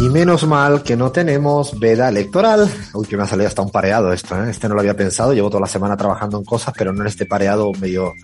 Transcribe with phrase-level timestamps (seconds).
[0.00, 2.66] Y menos mal que no tenemos veda electoral.
[2.94, 4.48] Uy, que me ha salido hasta un pareado esto, ¿eh?
[4.48, 5.34] Este no lo había pensado.
[5.34, 8.14] Llevo toda la semana trabajando en cosas, pero no en este pareado medio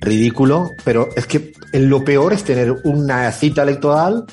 [0.00, 0.70] ridículo.
[0.84, 4.24] Pero es que lo peor es tener una cita electoral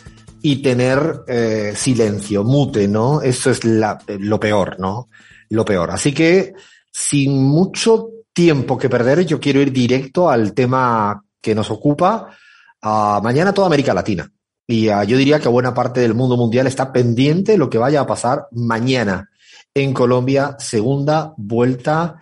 [0.42, 3.22] y tener eh, silencio, mute, ¿no?
[3.22, 5.08] Eso es la, lo peor, ¿no?
[5.50, 5.92] Lo peor.
[5.92, 6.56] Así que,
[6.92, 12.36] sin mucho tiempo que perder, yo quiero ir directo al tema que nos ocupa.
[12.82, 14.28] Mañana toda América Latina.
[14.68, 17.78] Y uh, yo diría que buena parte del mundo mundial está pendiente de lo que
[17.78, 19.30] vaya a pasar mañana
[19.74, 22.20] en Colombia, segunda vuelta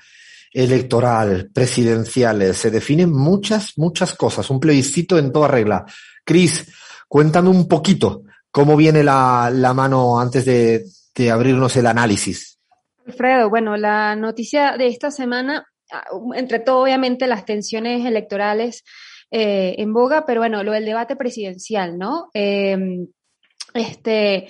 [0.52, 2.58] electoral, presidenciales.
[2.58, 4.50] Se definen muchas, muchas cosas.
[4.50, 5.86] Un plebiscito en toda regla.
[6.24, 6.72] Cris,
[7.08, 12.60] cuéntame un poquito cómo viene la, la mano antes de, de abrirnos el análisis.
[13.06, 16.06] Alfredo, bueno, la noticia de esta semana, ah,
[16.36, 18.84] entre todo, obviamente, las tensiones electorales
[19.32, 22.30] eh, en boga, pero bueno, lo del debate presidencial, ¿no?
[22.34, 22.78] Eh,
[23.74, 24.50] este,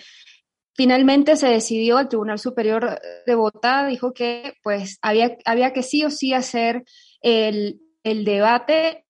[0.74, 6.04] finalmente se decidió, el Tribunal Superior de Bogotá dijo que pues había, había que sí
[6.04, 6.84] o sí hacer
[7.22, 9.06] el, el debate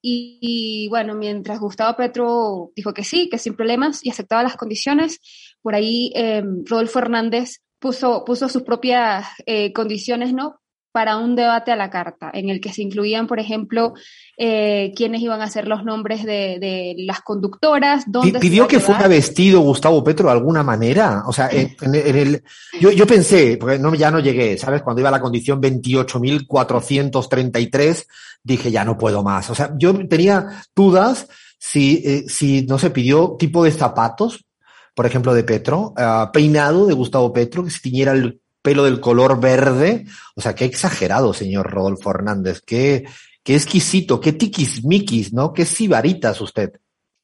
[0.00, 5.20] y, bueno, mientras Gustavo Petro dijo que sí, que sin problemas y aceptaba las condiciones,
[5.60, 10.60] por ahí eh, Rodolfo Hernández puso, puso sus propias eh, condiciones, ¿no?
[10.92, 13.92] Para un debate a la carta, en el que se incluían, por ejemplo,
[14.36, 18.04] eh, quiénes iban a ser los nombres de, de las conductoras.
[18.06, 21.24] Dónde ¿Pidió que fuera vestido Gustavo Petro de alguna manera?
[21.26, 22.42] O sea, en, en, en el,
[22.80, 24.82] yo, yo, pensé, porque no, ya no llegué, ¿sabes?
[24.82, 28.06] Cuando iba a la condición 28.433,
[28.42, 29.50] dije, ya no puedo más.
[29.50, 31.28] O sea, yo tenía dudas
[31.58, 34.46] si, eh, si no se pidió tipo de zapatos,
[34.94, 39.00] por ejemplo, de Petro, uh, peinado de Gustavo Petro, que se tiñera el pelo del
[39.00, 40.04] color verde.
[40.34, 42.60] O sea, qué exagerado, señor Rodolfo Hernández.
[42.60, 43.06] Qué,
[43.42, 45.54] qué exquisito, qué tiquismiquis, ¿no?
[45.54, 46.72] Qué sibaritas usted.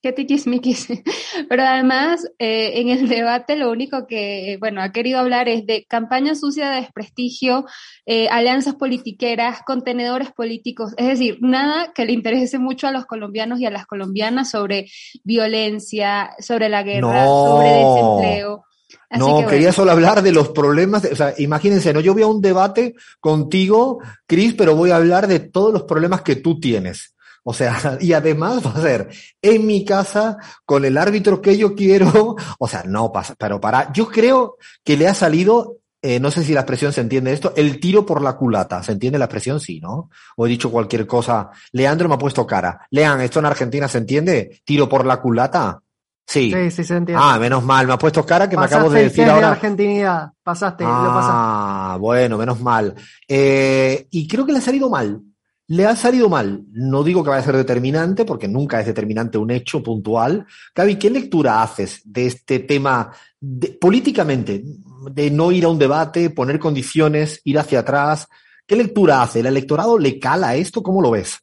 [0.01, 0.89] Qué tiquismiquis.
[1.51, 5.85] Pero además, eh, en el debate lo único que, bueno, ha querido hablar es de
[5.85, 7.67] campaña sucia de desprestigio,
[8.07, 10.95] eh, alianzas politiqueras, contenedores políticos.
[10.97, 14.87] Es decir, nada que le interese mucho a los colombianos y a las colombianas sobre
[15.25, 17.47] violencia, sobre la guerra, no.
[17.49, 18.64] sobre desempleo.
[19.09, 22.15] Así no, que quería solo hablar de los problemas, de, o sea, imagínense, no, yo
[22.15, 26.37] voy a un debate contigo, Cris, pero voy a hablar de todos los problemas que
[26.37, 27.15] tú tienes.
[27.45, 29.09] O sea, y además va a ser
[29.41, 32.37] en mi casa, con el árbitro que yo quiero.
[32.59, 36.43] O sea, no pasa, pero para, yo creo que le ha salido, eh, no sé
[36.43, 38.83] si la expresión se entiende esto, el tiro por la culata.
[38.83, 39.61] ¿Se entiende la expresión?
[39.61, 40.11] Sí, ¿no?
[40.37, 41.51] O he dicho cualquier cosa.
[41.73, 42.87] Leandro me ha puesto cara.
[42.91, 44.63] Lean, ¿esto en Argentina se entiende?
[44.65, 45.83] ¿Tiro por la culata?
[46.27, 46.53] Sí.
[46.53, 47.23] Sí, sí se entiende.
[47.25, 49.49] Ah, menos mal, me ha puesto cara que pasaste me acabo de decir ahora.
[49.49, 51.33] De argentinidad, pasaste, ah, lo pasaste.
[51.35, 52.95] Ah, bueno, menos mal.
[53.29, 55.21] Eh, y creo que le ha salido mal.
[55.67, 56.63] Le ha salido mal.
[56.73, 60.47] No digo que vaya a ser determinante, porque nunca es determinante un hecho puntual.
[60.75, 63.11] Gaby, ¿qué lectura haces de este tema
[63.41, 64.63] de, políticamente?
[65.11, 68.29] De no ir a un debate, poner condiciones, ir hacia atrás.
[68.67, 69.41] ¿Qué lectura hace?
[69.41, 70.83] ¿El electorado le cala esto?
[70.83, 71.39] ¿Cómo lo ves?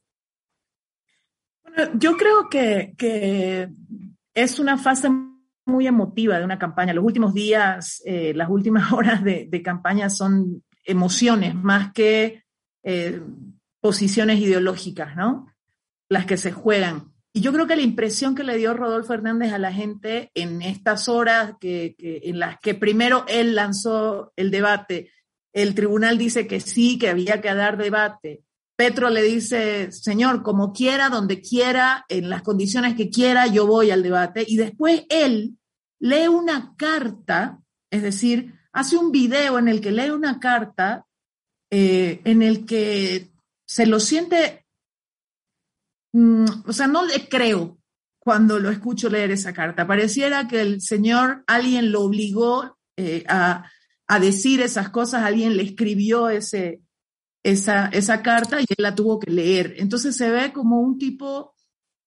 [1.63, 3.69] Bueno, yo creo que, que
[4.33, 5.09] es una fase
[5.65, 6.93] muy emotiva de una campaña.
[6.93, 12.43] Los últimos días, eh, las últimas horas de, campaña son emociones más que
[12.83, 13.21] eh,
[13.79, 15.47] posiciones ideológicas, ¿no?
[16.09, 17.11] Las que se juegan.
[17.33, 20.61] Y yo creo que la impresión que le dio Rodolfo Hernández a la gente en
[20.61, 25.11] estas horas que, en las que primero él lanzó el debate,
[25.53, 28.43] el tribunal dice que sí, que había que dar debate,
[28.81, 33.91] Petro le dice, señor, como quiera, donde quiera, en las condiciones que quiera, yo voy
[33.91, 34.43] al debate.
[34.47, 35.59] Y después él
[35.99, 37.59] lee una carta,
[37.91, 41.05] es decir, hace un video en el que lee una carta
[41.69, 43.29] eh, en el que
[43.67, 44.65] se lo siente,
[46.13, 47.77] mm, o sea, no le creo
[48.17, 49.85] cuando lo escucho leer esa carta.
[49.85, 53.69] Pareciera que el señor, alguien lo obligó eh, a,
[54.07, 56.81] a decir esas cosas, alguien le escribió ese,
[57.43, 59.75] esa, esa carta y él la tuvo que leer.
[59.77, 61.53] Entonces se ve como un tipo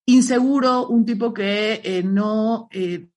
[0.07, 3.09] inseguro, un tipo que eh, no, eh,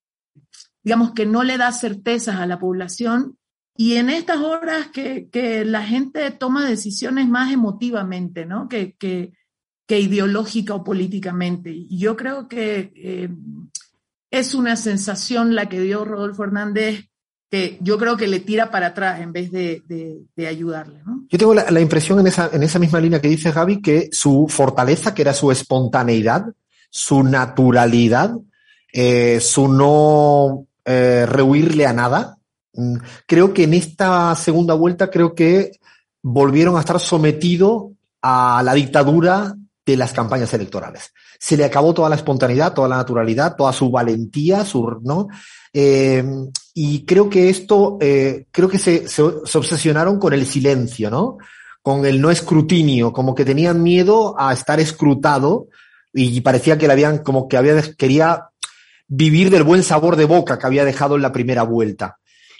[0.82, 3.38] digamos que no le da certezas a la población
[3.76, 8.68] y en estas horas que, que la gente toma decisiones más emotivamente, ¿no?
[8.68, 9.32] Que, que,
[9.86, 11.70] que ideológica o políticamente.
[11.70, 13.28] Y yo creo que eh,
[14.32, 17.08] es una sensación la que dio Rodolfo Hernández
[17.50, 19.82] que yo creo que le tira para atrás en vez de,
[20.36, 21.00] de, ayudarle.
[21.04, 21.24] ¿no?
[21.28, 24.08] Yo tengo la, la, impresión en esa, en esa misma línea que dice Gaby que
[24.12, 26.46] su fortaleza, que era su espontaneidad,
[26.90, 28.36] su naturalidad,
[28.92, 32.38] eh, su no eh, rehuirle a nada,
[32.74, 32.96] mm,
[33.26, 35.72] creo que en esta segunda vuelta creo que
[36.22, 37.92] volvieron a estar sometidos
[38.22, 39.54] a la dictadura
[39.84, 41.12] de las campañas electorales.
[41.38, 45.28] Se le acabó toda la espontaneidad, toda la naturalidad, toda su valentía, su, ¿no?
[45.72, 46.24] Eh,
[46.74, 51.38] y creo que esto, eh, creo que se, se, se, obsesionaron con el silencio, ¿no?
[51.82, 55.68] Con el no escrutinio, como que tenían miedo a estar escrutado
[56.12, 58.48] y parecía que le habían, como que había, quería
[59.06, 62.18] vivir del buen sabor de boca que había dejado en la primera vuelta.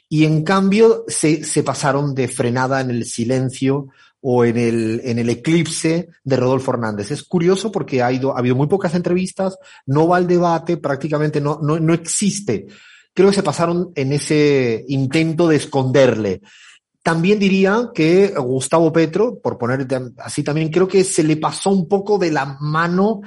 [0.08, 3.88] Y en cambio se, se pasaron de frenada en el silencio
[4.20, 7.10] o en el, en el eclipse de Rodolfo Hernández.
[7.10, 9.56] Es curioso porque ha, ido, ha habido muy pocas entrevistas,
[9.86, 12.66] no va al debate, prácticamente no, no, no existe.
[13.14, 16.40] Creo que se pasaron en ese intento de esconderle.
[17.02, 19.86] También diría que Gustavo Petro, por poner
[20.18, 23.22] así también, creo que se le pasó un poco de la mano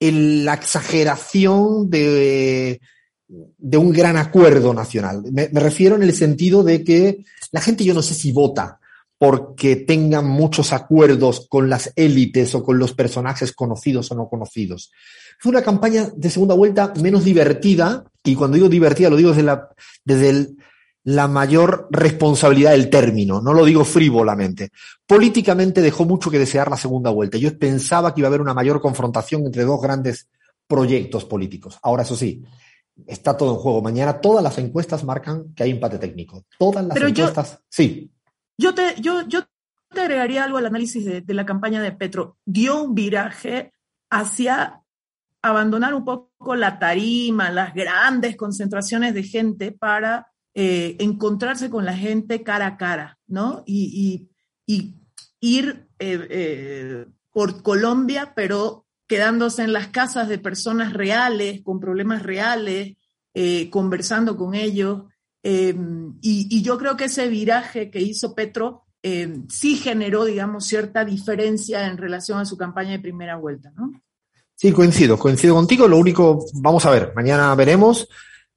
[0.00, 2.80] la exageración de,
[3.28, 5.22] de un gran acuerdo nacional.
[5.32, 8.78] Me, refiero en el sentido de que la gente yo no sé si vota
[9.18, 14.92] porque tengan muchos acuerdos con las élites o con los personajes conocidos o no conocidos.
[15.38, 19.42] Fue una campaña de segunda vuelta menos divertida, y cuando digo divertida lo digo desde
[19.42, 19.68] la,
[20.04, 20.56] desde el,
[21.04, 24.70] la mayor responsabilidad del término, no lo digo frívolamente.
[25.06, 27.38] Políticamente dejó mucho que desear la segunda vuelta.
[27.38, 30.28] Yo pensaba que iba a haber una mayor confrontación entre dos grandes
[30.66, 31.78] proyectos políticos.
[31.82, 32.42] Ahora, eso sí,
[33.06, 33.82] está todo en juego.
[33.82, 36.44] Mañana todas las encuestas marcan que hay empate técnico.
[36.58, 37.52] Todas las Pero encuestas.
[37.52, 38.10] Yo, sí.
[38.58, 39.44] Yo te, yo, yo
[39.90, 42.38] te agregaría algo al análisis de, de la campaña de Petro.
[42.44, 43.72] Dio un viraje
[44.10, 44.82] hacia
[45.42, 51.94] abandonar un poco la tarima, las grandes concentraciones de gente para eh, encontrarse con la
[51.94, 53.62] gente cara a cara, ¿no?
[53.66, 54.28] Y,
[54.66, 54.94] y,
[55.38, 62.22] ir eh, eh, por Colombia, pero quedándose en las casas de personas reales, con problemas
[62.22, 62.96] reales,
[63.70, 65.02] conversando con ellos.
[65.42, 65.74] Eh,
[66.22, 71.86] y, yo creo que ese viraje que hizo Petro eh, sí generó, digamos, cierta diferencia
[71.86, 73.92] en relación a su campaña de primera vuelta, ¿no?
[74.56, 75.86] Sí, coincido, coincido contigo.
[75.86, 78.08] Lo único, vamos a ver, mañana veremos.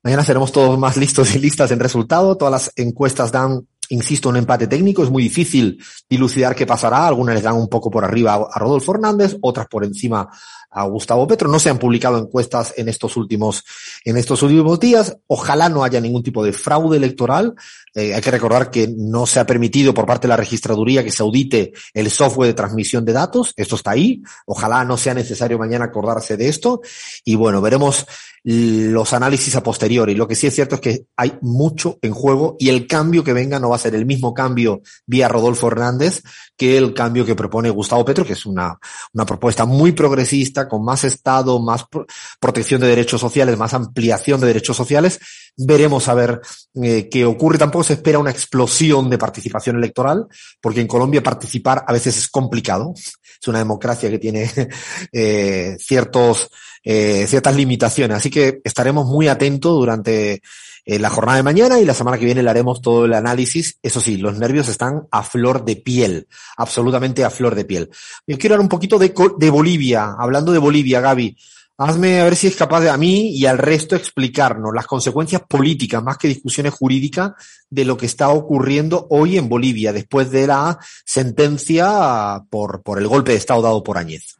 [0.01, 2.37] Mañana seremos todos más listos y listas en resultado.
[2.37, 5.03] Todas las encuestas dan, insisto, un empate técnico.
[5.03, 7.05] Es muy difícil dilucidar qué pasará.
[7.05, 10.29] Algunas les dan un poco por arriba a Rodolfo Hernández, otras por encima
[10.69, 11.49] a Gustavo Petro.
[11.49, 13.63] No se han publicado encuestas en estos últimos,
[14.05, 15.17] en estos últimos días.
[15.27, 17.55] Ojalá no haya ningún tipo de fraude electoral.
[17.95, 21.11] Eh, hay que recordar que no se ha permitido por parte de la registraduría que
[21.11, 23.53] se audite el software de transmisión de datos.
[23.55, 24.21] Esto está ahí.
[24.45, 26.81] Ojalá no sea necesario mañana acordarse de esto.
[27.25, 28.05] Y bueno, veremos
[28.43, 30.15] los análisis a posteriori.
[30.15, 33.33] Lo que sí es cierto es que hay mucho en juego y el cambio que
[33.33, 36.21] venga no va a ser el mismo cambio vía Rodolfo Hernández
[36.59, 38.77] que el cambio que propone Gustavo Petro, que es una,
[39.13, 42.05] una propuesta muy progresista, con más Estado, más pro
[42.39, 45.19] protección de derechos sociales, más ampliación de derechos sociales.
[45.55, 46.41] Veremos a ver
[46.81, 47.57] eh, qué ocurre.
[47.57, 50.27] Tampoco se espera una explosión de participación electoral,
[50.59, 52.93] porque en Colombia participar a veces es complicado.
[52.95, 54.51] Es una democracia que tiene
[55.13, 56.49] eh, ciertos,
[56.83, 58.17] eh, ciertas limitaciones.
[58.17, 60.41] Así que estaremos muy atentos durante
[60.85, 63.77] eh, la jornada de mañana y la semana que viene le haremos todo el análisis.
[63.83, 66.27] Eso sí, los nervios están a flor de piel,
[66.57, 67.89] absolutamente a flor de piel.
[68.25, 71.37] Yo quiero hablar un poquito de, de Bolivia, hablando de Bolivia, Gaby.
[71.77, 75.43] Hazme a ver si es capaz de a mí y al resto explicarnos las consecuencias
[75.47, 77.31] políticas, más que discusiones jurídicas,
[77.69, 83.07] de lo que está ocurriendo hoy en Bolivia, después de la sentencia por, por el
[83.07, 84.39] golpe de Estado dado por Añez.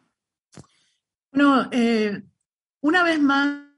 [1.32, 2.24] Bueno, eh,
[2.82, 3.70] una vez más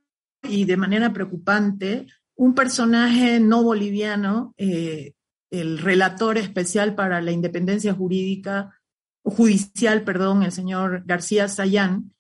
[0.44, 5.14] y de manera preocupante, un personaje no boliviano, eh,
[5.52, 8.82] el relator especial para la independencia jurídica,
[9.24, 12.14] judicial, perdón, el señor García Sayán,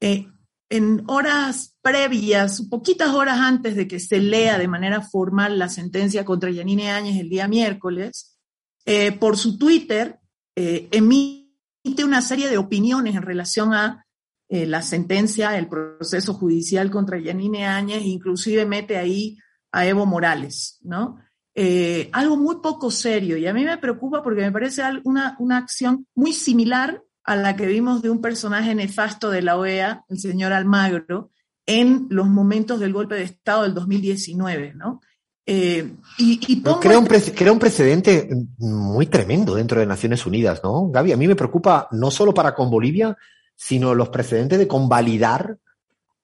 [0.00, 0.26] eh,
[0.70, 6.24] en horas previas, poquitas horas antes de que se lea de manera formal la sentencia
[6.24, 8.38] contra Yanine Áñez el día miércoles,
[8.86, 10.18] eh, por su Twitter
[10.56, 14.04] emite una serie de opiniones en relación a
[14.52, 19.38] eh, la sentencia, el proceso judicial contra Yanine Áñez, inclusive mete ahí
[19.70, 21.18] a Evo Morales, ¿no?
[21.54, 25.56] Eh, algo muy poco serio y a mí me preocupa porque me parece una, una
[25.56, 30.18] acción muy similar a la que vimos de un personaje nefasto de la OEA, el
[30.18, 31.30] señor Almagro,
[31.64, 35.00] en los momentos del golpe de Estado del 2019, ¿no?
[35.46, 38.28] Eh, y, y pongo crea, un crea, un precedente
[38.58, 40.88] muy tremendo dentro de Naciones Unidas, ¿no?
[40.88, 43.16] Gaby, a mí me preocupa no solo para con Bolivia,
[43.60, 45.58] sino los precedentes de convalidar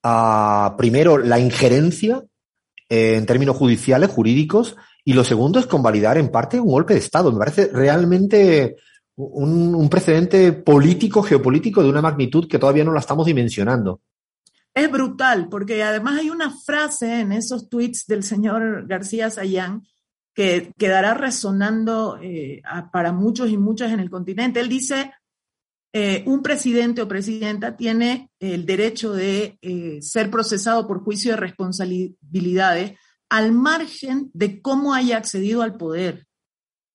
[0.02, 2.24] uh, primero la injerencia
[2.88, 4.74] eh, en términos judiciales, jurídicos,
[5.04, 7.30] y lo segundo es convalidar en parte un golpe de Estado.
[7.30, 8.76] Me parece realmente
[9.16, 14.00] un, precedente político, geopolítico de una magnitud que todavía no la estamos dimensionando.
[14.72, 19.82] Es brutal, porque además hay una frase en esos tweets del señor García Sayán
[20.32, 22.62] que quedará resonando eh,
[22.92, 24.60] para muchos y muchas en el continente.
[24.60, 25.12] Él dice,
[25.98, 31.38] eh, un presidente o presidenta tiene el derecho de eh, ser procesado por juicio de
[31.38, 32.98] responsabilidades
[33.30, 36.26] al margen de cómo haya accedido al poder.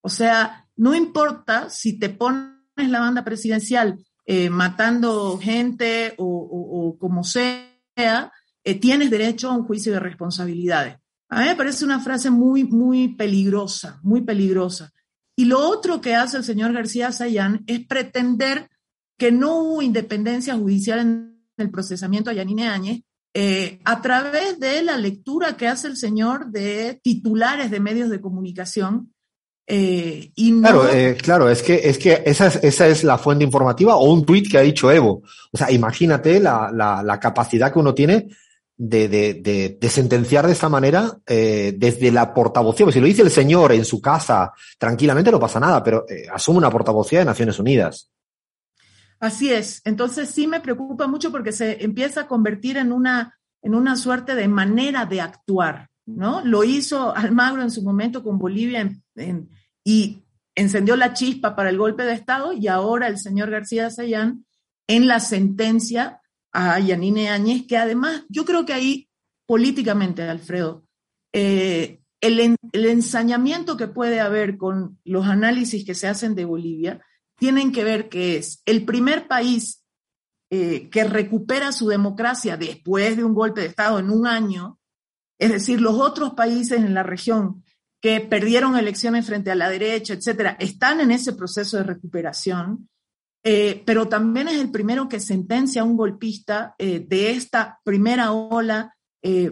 [0.02, 7.24] O sea, no importa si te pones la banda presidencial eh, matando gente o, como
[7.24, 8.32] sea,
[8.80, 10.98] tienes derecho a un juicio de responsabilidades.
[11.28, 14.92] A mí me parece una frase muy, muy peligrosa, muy peligrosa.
[15.36, 18.70] Y lo otro que hace el señor García Sayán es pretender
[19.22, 23.02] que no hubo independencia judicial en el procesamiento a Yanine Áñez
[23.36, 28.20] eh, a través de la lectura que hace el señor de titulares de medios de
[28.20, 29.14] comunicación.
[29.68, 33.96] eh, Claro, eh, claro, es que, es que esa es, esa es la fuente informativa
[33.96, 35.22] o un tuit que ha dicho Evo.
[35.52, 38.28] O sea, imagínate la, la, capacidad que uno tiene
[38.76, 42.88] de, de, de, sentenciar de esta manera desde la portavocía.
[42.88, 46.58] Pues si lo dice el señor en su casa, tranquilamente no pasa nada, pero asume
[46.58, 48.10] una portavocía de Naciones Unidas.
[49.22, 49.84] Así es.
[49.86, 54.34] Entonces sí me preocupa mucho porque se empieza a convertir en una, en una suerte
[54.34, 56.44] de manera de actuar, ¿no?
[56.44, 58.92] Lo hizo Almagro en su momento con Bolivia
[59.84, 60.24] y
[60.56, 64.44] encendió la chispa para el golpe de Estado y ahora el señor García Sayán
[64.88, 66.20] en la sentencia
[66.52, 69.08] a Yanine Áñez, que además yo creo que ahí
[69.46, 70.84] políticamente, Alfredo,
[71.32, 77.02] eh, el, el ensañamiento que puede haber con los análisis que se hacen de Bolivia
[77.42, 79.84] tienen que ver que es el primer país
[80.52, 84.78] eh, que recupera su democracia después de un golpe de Estado en un año,
[85.40, 87.64] es decir, los otros países en la región
[88.00, 92.88] que perdieron elecciones frente a la derecha, etcétera, están en ese proceso de recuperación,
[93.44, 98.34] eh, pero también es el primero que sentencia a un golpista eh, de esta primera
[98.34, 98.94] ola,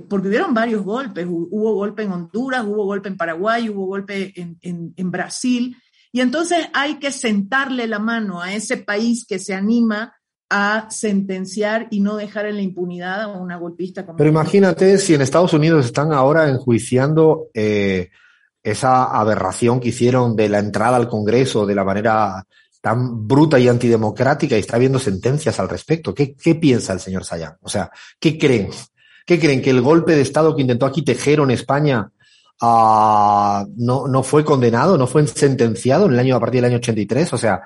[0.10, 4.32] porque hubieron varios golpes, Hu- hubo golpe en Honduras, hubo golpe en Paraguay, hubo golpe
[4.36, 5.76] en Brasil,
[6.12, 10.14] y entonces hay que sentarle la mano a ese país que se anima
[10.50, 15.14] a sentenciar y no dejar en la impunidad a una golpista como Pero imagínate si
[15.14, 18.10] en Estados Unidos están ahora enjuiciando eh,
[18.64, 22.44] esa aberración que hicieron de la entrada al Congreso de la manera
[22.82, 26.16] tan bruta y antidemocrática y está habiendo sentencias al respecto.
[26.16, 27.58] ¿Qué, qué piensa el señor Sayán?
[27.62, 28.70] O sea, ¿qué creen?
[29.26, 29.62] ¿Qué creen?
[29.62, 32.12] ¿Que el golpe de Estado que intentó aquí Tejero en España
[32.62, 37.34] no, no fue condenado, no fue sentenciado en el año a partir del año 83?
[37.34, 37.62] O sea,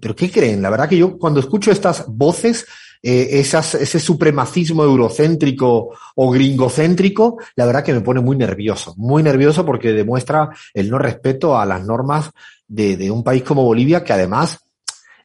[0.00, 0.62] ¿pero qué creen?
[0.62, 2.66] La verdad que yo cuando escucho estas voces,
[3.02, 9.22] eh, esas, ese supremacismo eurocéntrico o gringocéntrico, la verdad que me pone muy nervioso, muy
[9.22, 12.30] nervioso porque demuestra el no respeto a las normas
[12.66, 14.58] de, de un país como Bolivia, que además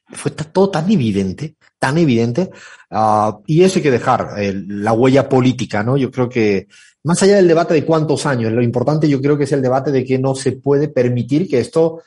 [0.08, 2.50] fue todo tan evidente, tan evidente,
[2.90, 5.96] ah, y eso hay que dejar, la huella política, ¿no?
[5.96, 6.68] Yo creo que,
[7.04, 9.92] más allá del debate de cuántos años, lo importante yo creo que es el debate
[9.92, 12.02] de que no se puede permitir que esto,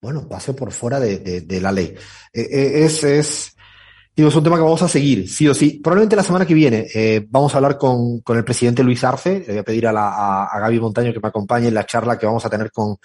[0.00, 1.94] bueno, pase por fuera de, la ley.
[2.32, 3.56] Eh, eh, es, es,
[4.14, 5.80] digo, es un tema que vamos a seguir, sí o sí.
[5.82, 9.40] Probablemente la semana que viene eh, vamos a hablar con, con el presidente Luis Arce,
[9.40, 12.16] le voy a pedir a, la, a, Gaby Montaño que me acompañe en la charla
[12.16, 12.98] que vamos a tener con,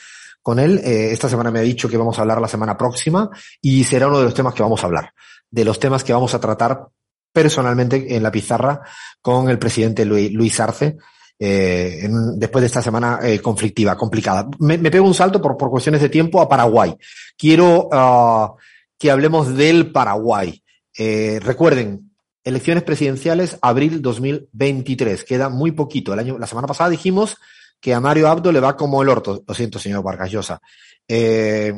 [0.44, 0.80] con él.
[0.84, 4.20] Esta semana me ha dicho que vamos a hablar la semana próxima y será uno
[4.20, 5.12] de los temas que vamos a hablar,
[5.50, 6.88] de los temas que vamos a tratar
[7.34, 8.82] personalmente en la pizarra
[9.24, 10.98] con el presidente Luis Arce.
[11.44, 14.48] Eh, en- después de esta semana eh, conflictiva, complicada.
[14.60, 16.96] Me, me pego un salto por, por cuestiones de tiempo a Paraguay.
[17.36, 18.54] Quiero ah,
[19.00, 20.62] que hablemos del Paraguay.
[20.96, 22.12] Eh, recuerden,
[22.44, 25.24] elecciones presidenciales, abril 2023.
[25.24, 26.14] Queda muy poquito.
[26.14, 27.38] El año, la semana pasada dijimos
[27.80, 29.44] que a Mario Abdo le va como el orto.
[29.48, 30.62] Lo siento, señor Vargas Llosa.
[31.08, 31.74] Eh,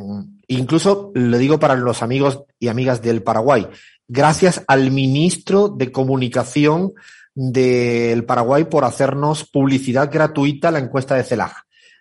[0.48, 3.66] incluso le digo para los amigos y amigas del Paraguay,
[4.10, 6.92] gracias al ministro de Comunicación
[7.36, 11.54] del Paraguay por hacernos publicidad gratuita a la encuesta de CELAG.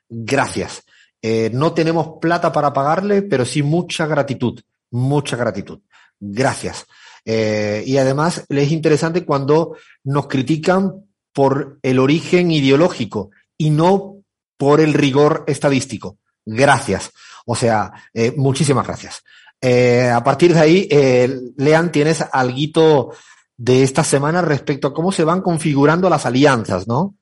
[0.09, 0.85] Gracias.
[1.23, 4.61] Eh, no tenemos plata para pagarle, pero sí mucha gratitud,
[4.91, 5.81] mucha gratitud.
[6.19, 6.87] Gracias.
[7.25, 14.23] Eh, y además es interesante cuando nos critican por el origen ideológico y no
[14.57, 16.19] por el rigor estadístico.
[16.45, 17.11] Gracias.
[17.47, 19.23] O sea, eh, muchísimas gracias.
[19.65, 23.15] A partir de ahí, eh, Lean, tienes algo
[23.65, 27.15] de esta semana respecto a cómo se van configurando las alianzas, ¿no?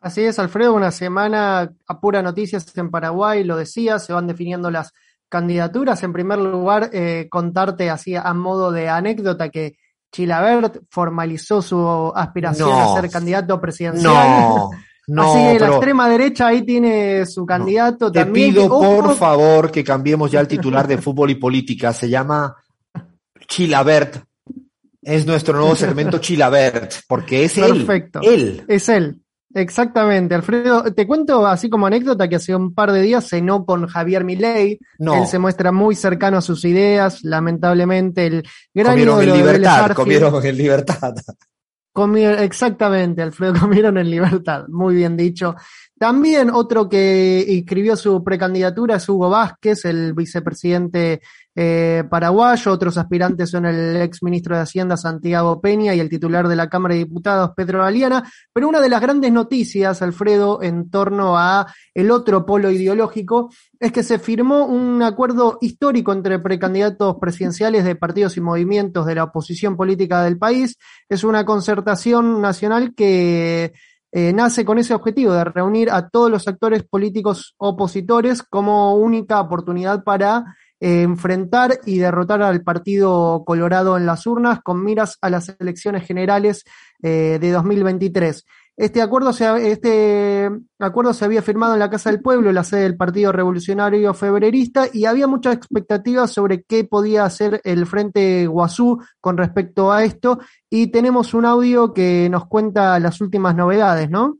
[0.00, 4.70] Así es, Alfredo, una semana a pura noticias en Paraguay, lo decía, se van definiendo
[4.70, 4.92] las
[5.28, 6.02] candidaturas.
[6.02, 9.76] En primer lugar, eh, contarte así a modo de anécdota que
[10.12, 12.94] Chilabert formalizó su aspiración No.
[12.96, 14.14] a ser candidato presidencial.
[14.40, 14.70] No,
[15.08, 18.50] No, Así que la extrema derecha ahí tiene su candidato te también.
[18.54, 21.92] pido que, por favor que cambiemos ya el titular de fútbol y política.
[21.92, 22.56] Se llama
[23.46, 24.24] Chilabert.
[25.06, 28.20] Es nuestro nuevo segmento Chilabert, porque es Perfecto.
[28.22, 28.28] él.
[28.58, 28.64] Él.
[28.68, 29.20] Es él.
[29.54, 30.82] Exactamente, Alfredo.
[30.92, 34.78] Te cuento así como anécdota que hace un par de días cenó con Javier Milei.
[34.98, 35.14] No.
[35.14, 37.22] Él se muestra muy cercano a sus ideas.
[37.24, 38.42] Lamentablemente, el
[38.74, 41.14] gran Comieron en libertad, comieron en libertad.
[41.94, 45.54] Comi- exactamente, Alfredo, comieron en libertad, muy bien dicho.
[45.98, 51.22] También otro que inscribió su precandidatura es Hugo Vázquez, el vicepresidente
[51.58, 52.70] eh, paraguayo.
[52.70, 56.68] Otros aspirantes son el ex ministro de Hacienda Santiago Peña y el titular de la
[56.68, 58.30] Cámara de Diputados Pedro Galeana.
[58.52, 63.90] Pero una de las grandes noticias, Alfredo, en torno a el otro polo ideológico, es
[63.90, 69.24] que se firmó un acuerdo histórico entre precandidatos presidenciales de partidos y movimientos de la
[69.24, 70.76] oposición política del país.
[71.08, 73.72] Es una concertación nacional que
[74.12, 79.40] eh, nace con ese objetivo de reunir a todos los actores políticos opositores como única
[79.40, 85.54] oportunidad para enfrentar y derrotar al Partido Colorado en las urnas con miras a las
[85.58, 86.64] elecciones generales
[87.02, 88.44] eh, de 2023.
[88.76, 92.82] Este acuerdo, se, este acuerdo se había firmado en la Casa del Pueblo, la sede
[92.82, 99.02] del Partido Revolucionario Febrerista, y había muchas expectativas sobre qué podía hacer el Frente Guazú
[99.18, 100.40] con respecto a esto.
[100.68, 104.36] Y tenemos un audio que nos cuenta las últimas novedades, ¿no?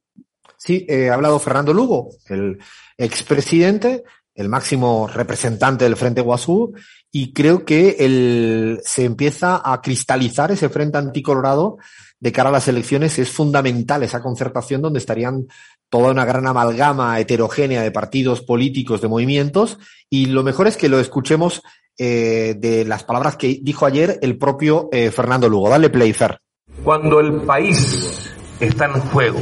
[0.59, 2.59] Sí, eh, ha hablado Fernando Lugo, el
[2.99, 4.05] expresidente,
[4.37, 6.75] el máximo representante del Frente Guasú,
[7.11, 11.79] y creo que el, se empieza a cristalizar ese frente anticolorado
[12.21, 13.19] de cara a las elecciones.
[13.19, 15.47] Es fundamental esa concertación donde estarían
[15.89, 19.79] toda una gran amalgama heterogénea de partidos políticos, de movimientos,
[20.11, 21.63] y lo mejor es que lo escuchemos
[21.99, 25.71] eh, de las palabras que dijo ayer el propio eh, Fernando Lugo.
[25.71, 26.39] Dale play, Fer.
[26.85, 29.41] Cuando el país está en juego,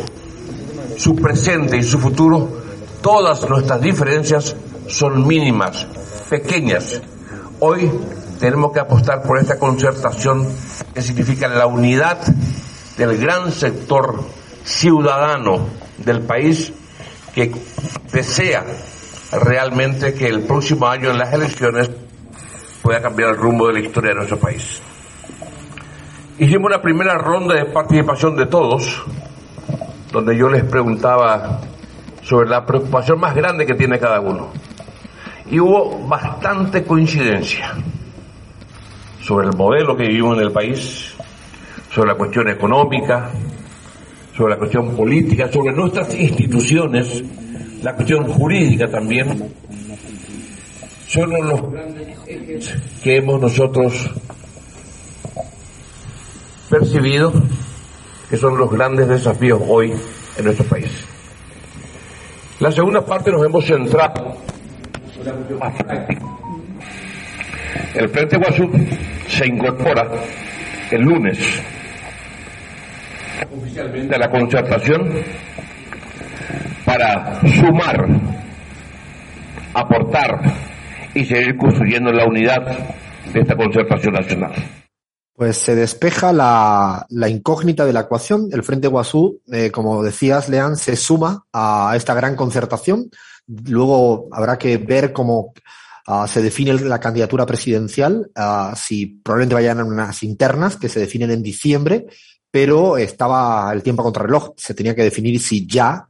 [0.96, 2.62] su presente y su futuro,
[3.02, 4.54] todas nuestras diferencias
[4.88, 5.86] son mínimas,
[6.28, 7.00] pequeñas.
[7.60, 7.90] Hoy
[8.38, 10.46] tenemos que apostar por esta concertación
[10.92, 12.18] que significa la unidad
[12.96, 14.24] del gran sector
[14.64, 15.66] ciudadano
[15.98, 16.72] del país
[17.34, 17.52] que
[18.12, 18.64] desea
[19.32, 21.90] realmente que el próximo año en las elecciones
[22.82, 24.80] pueda cambiar el rumbo de la historia de nuestro país.
[26.38, 29.02] Hicimos una primera ronda de participación de todos,
[30.12, 31.60] donde yo les preguntaba
[32.22, 34.50] sobre la preocupación más grande que tiene cada uno.
[35.54, 37.76] Y hubo bastante coincidencia
[39.20, 41.14] sobre el modelo que vivimos en el país,
[41.92, 43.30] sobre la cuestión económica,
[44.36, 47.22] sobre la cuestión política, sobre nuestras instituciones,
[47.84, 49.54] la cuestión jurídica también.
[51.06, 54.10] Son los grandes ejes que hemos nosotros
[56.68, 57.32] percibido
[58.28, 59.92] que son los grandes desafíos hoy
[60.36, 60.90] en nuestro país.
[62.58, 64.36] La segunda parte nos hemos centrado
[67.94, 68.70] El Frente Guasú
[69.28, 70.08] se incorpora
[70.90, 71.38] el lunes
[73.52, 75.10] oficialmente a la concertación
[76.84, 78.06] para sumar,
[79.72, 80.40] aportar
[81.14, 82.78] y seguir construyendo la unidad
[83.32, 84.52] de esta concertación nacional.
[85.36, 88.48] Pues se despeja la, incógnita de la ecuación.
[88.52, 93.10] El Frente Guasú, eh, como decías, Lean, se suma a esta gran concertación.
[93.46, 95.52] Luego habrá que ver cómo
[96.06, 101.00] ah, se define la candidatura presidencial, ah, si probablemente vayan a unas internas que se
[101.00, 102.06] definen en diciembre,
[102.50, 104.54] pero estaba el tiempo a contrarreloj.
[104.56, 106.08] Se tenía que definir si ya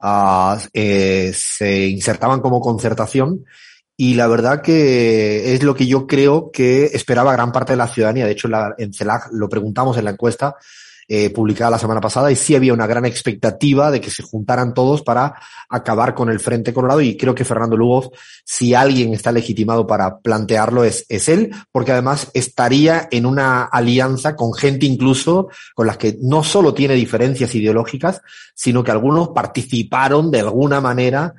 [0.00, 3.44] ah, eh, se insertaban como concertación
[3.96, 7.86] y la verdad que es lo que yo creo que esperaba gran parte de la
[7.86, 8.24] ciudadanía.
[8.24, 10.56] De hecho, la, en CELAC lo preguntamos en la encuesta
[11.12, 14.74] eh, publicada la semana pasada y sí había una gran expectativa de que se juntaran
[14.74, 15.34] todos para
[15.68, 18.12] acabar con el Frente Colorado y creo que Fernando Lugo,
[18.44, 24.36] si alguien está legitimado para plantearlo, es, es él, porque además estaría en una alianza
[24.36, 28.22] con gente incluso con las que no solo tiene diferencias ideológicas,
[28.54, 31.34] sino que algunos participaron de alguna manera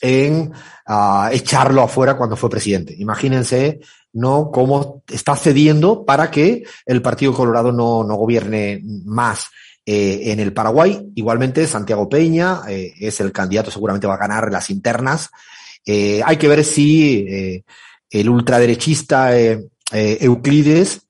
[0.00, 0.52] en
[0.88, 2.94] uh, echarlo afuera cuando fue presidente.
[2.98, 3.80] Imagínense,
[4.12, 4.50] ¿no?
[4.50, 9.48] Cómo está cediendo para que el Partido Colorado no, no gobierne más.
[9.88, 14.50] Eh, en el Paraguay, igualmente, Santiago Peña eh, es el candidato, seguramente va a ganar
[14.50, 15.30] las internas.
[15.84, 17.62] Eh, hay que ver si
[18.10, 19.30] el ultraderechista
[19.92, 21.02] Euclides,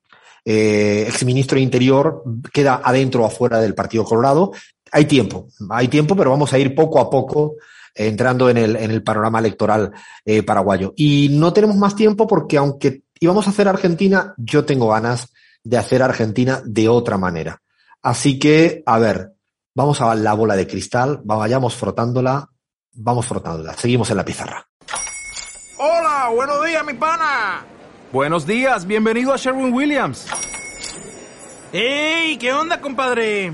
[0.45, 2.23] exministro de Interior,
[2.53, 4.51] queda adentro o afuera del Partido Colorado.
[4.91, 7.55] Hay tiempo, hay tiempo, pero vamos a ir poco a poco
[7.97, 9.91] entrando en el, en el panorama electoral
[10.25, 10.93] eh, paraguayo.
[10.95, 15.33] Y no tenemos más tiempo porque aunque íbamos a hacer Argentina, yo tengo ganas
[15.63, 17.61] de hacer Argentina de otra manera.
[18.01, 19.33] Así que, a ver,
[19.77, 22.49] Vamos a la bola de cristal, vayamos frotándola,
[22.93, 23.75] vamos frotándola.
[23.75, 24.67] Seguimos en la pizarra.
[25.77, 27.63] Hola, buenos días, mi pana.
[28.11, 30.25] Buenos días, bienvenido a Sherwin Williams.
[31.71, 32.37] ¡Ey!
[32.39, 33.53] ¿Qué onda, compadre?